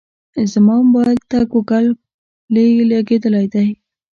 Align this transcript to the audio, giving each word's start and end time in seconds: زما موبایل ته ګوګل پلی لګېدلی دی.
زما 0.51 0.75
موبایل 0.87 1.19
ته 1.31 1.37
ګوګل 1.51 1.85
پلی 2.45 2.67
لګېدلی 2.91 3.45
دی. 3.53 3.67